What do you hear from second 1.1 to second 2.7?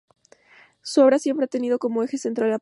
siempre ha tenido como eje central La Paz.